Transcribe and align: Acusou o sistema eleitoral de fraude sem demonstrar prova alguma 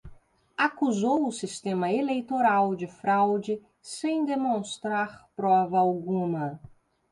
Acusou 0.57 1.27
o 1.27 1.31
sistema 1.31 1.91
eleitoral 1.91 2.73
de 2.75 2.87
fraude 2.87 3.61
sem 3.83 4.25
demonstrar 4.25 5.29
prova 5.35 5.77
alguma 5.77 6.59